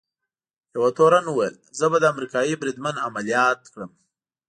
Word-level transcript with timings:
یوه 0.75 0.89
تورن 0.97 1.25
وویل: 1.27 1.55
زه 1.77 1.85
به 1.91 1.97
امریکايي 2.13 2.53
بریدمن 2.61 2.95
عملیات 3.07 3.59
کړم. 3.73 3.91